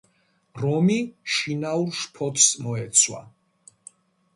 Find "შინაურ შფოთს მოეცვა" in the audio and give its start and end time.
1.35-3.25